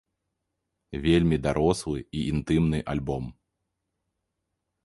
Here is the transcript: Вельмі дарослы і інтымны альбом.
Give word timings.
Вельмі 1.03 1.37
дарослы 1.45 1.99
і 2.21 2.25
інтымны 2.33 2.79
альбом. 2.95 3.23